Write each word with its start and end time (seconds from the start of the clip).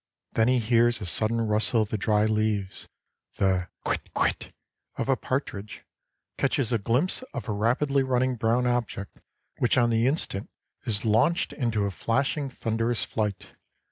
Then 0.31 0.47
he 0.47 0.57
hears 0.57 0.99
a 0.99 1.05
sudden 1.05 1.41
rustle 1.41 1.83
of 1.83 1.89
the 1.89 1.97
dry 1.99 2.25
leaves, 2.25 2.89
the 3.35 3.67
quit! 3.83 4.11
quit! 4.15 4.51
of 4.97 5.07
a 5.07 5.15
partridge, 5.15 5.83
catches 6.39 6.71
a 6.71 6.79
glimpse 6.79 7.21
of 7.35 7.47
a 7.47 7.51
rapidly 7.51 8.01
running 8.01 8.35
brown 8.35 8.65
object, 8.65 9.19
which 9.59 9.77
on 9.77 9.91
the 9.91 10.07
instant 10.07 10.49
is 10.87 11.05
launched 11.05 11.53
into 11.53 11.85
a 11.85 11.91
flashing 11.91 12.49
thunderous 12.49 13.03
flight. 13.05 13.51